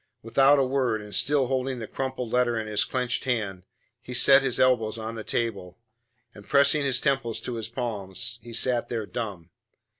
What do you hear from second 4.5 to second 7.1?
elbows on the table, and, pressing his